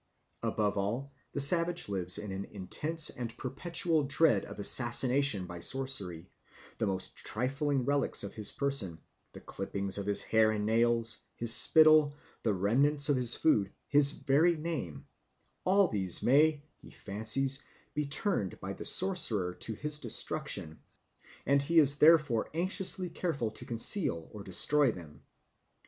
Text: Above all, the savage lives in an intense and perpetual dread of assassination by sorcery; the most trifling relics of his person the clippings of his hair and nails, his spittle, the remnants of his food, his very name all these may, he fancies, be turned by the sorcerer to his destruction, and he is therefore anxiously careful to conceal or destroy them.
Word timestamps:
Above 0.41 0.77
all, 0.79 1.13
the 1.33 1.39
savage 1.39 1.87
lives 1.87 2.17
in 2.17 2.31
an 2.31 2.43
intense 2.45 3.11
and 3.11 3.37
perpetual 3.37 4.01
dread 4.01 4.45
of 4.45 4.57
assassination 4.57 5.45
by 5.45 5.59
sorcery; 5.59 6.31
the 6.79 6.87
most 6.87 7.15
trifling 7.17 7.85
relics 7.85 8.23
of 8.23 8.33
his 8.33 8.51
person 8.51 8.99
the 9.33 9.39
clippings 9.39 9.99
of 9.99 10.07
his 10.07 10.23
hair 10.23 10.49
and 10.49 10.65
nails, 10.65 11.19
his 11.35 11.53
spittle, 11.53 12.15
the 12.41 12.51
remnants 12.51 13.09
of 13.09 13.15
his 13.15 13.35
food, 13.35 13.71
his 13.89 14.13
very 14.13 14.57
name 14.57 15.05
all 15.65 15.87
these 15.87 16.23
may, 16.23 16.63
he 16.77 16.89
fancies, 16.89 17.61
be 17.93 18.07
turned 18.07 18.59
by 18.59 18.73
the 18.73 18.85
sorcerer 18.85 19.53
to 19.53 19.75
his 19.75 19.99
destruction, 19.99 20.79
and 21.45 21.61
he 21.61 21.77
is 21.77 21.99
therefore 21.99 22.49
anxiously 22.55 23.07
careful 23.11 23.51
to 23.51 23.65
conceal 23.65 24.27
or 24.33 24.41
destroy 24.41 24.91
them. 24.91 25.21